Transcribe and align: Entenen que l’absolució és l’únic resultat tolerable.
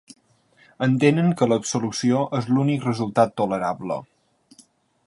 Entenen 0.85 1.29
que 1.41 1.47
l’absolució 1.51 2.23
és 2.39 2.49
l’únic 2.55 2.89
resultat 2.89 3.39
tolerable. 3.45 4.01